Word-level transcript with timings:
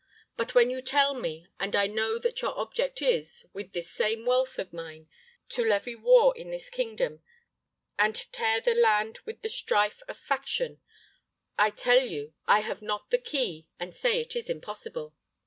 But 0.35 0.55
when 0.55 0.71
you 0.71 0.81
tell 0.81 1.13
me, 1.13 1.45
and 1.59 1.75
I 1.75 1.85
know 1.85 2.17
that 2.17 2.41
your 2.41 2.57
object 2.57 3.03
is, 3.03 3.45
with 3.53 3.71
this 3.73 3.91
same 3.91 4.25
wealth 4.25 4.57
of 4.57 4.73
mine, 4.73 5.07
to 5.49 5.63
levy 5.63 5.93
war 5.93 6.35
in 6.35 6.49
this 6.49 6.71
kingdom, 6.71 7.21
and 7.99 8.15
tear 8.33 8.59
the 8.61 8.73
land 8.73 9.19
with 9.27 9.43
the 9.43 9.49
strife 9.49 10.01
of 10.07 10.17
faction, 10.17 10.81
I 11.55 11.69
tell 11.69 12.01
you 12.03 12.33
I 12.47 12.61
have 12.61 12.81
not 12.81 13.11
the 13.11 13.19
key, 13.19 13.67
and 13.79 13.93
say 13.93 14.19
it 14.19 14.35
is 14.35 14.49
impossible. 14.49 15.13